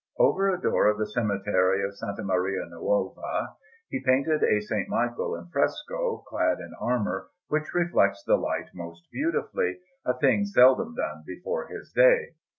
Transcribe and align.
Over 0.17 0.49
a 0.49 0.59
door 0.59 0.87
of 0.87 0.97
the 0.97 1.05
cemetery 1.05 1.83
of 1.83 1.91
S. 1.91 2.01
Maria 2.23 2.65
Nuova 2.67 3.55
he 3.91 4.01
painted 4.03 4.41
a 4.41 4.55
S. 4.57 4.71
Michael 4.89 5.35
in 5.35 5.45
fresco, 5.51 6.23
clad 6.27 6.57
in 6.59 6.73
armour 6.79 7.27
which 7.49 7.75
reflects 7.75 8.23
the 8.23 8.35
light 8.35 8.69
most 8.73 9.03
beautifully 9.11 9.77
a 10.03 10.15
thing 10.17 10.45
seldom 10.45 10.95
done 10.95 11.23
before 11.27 11.67
his 11.67 11.91
day. 11.93 12.33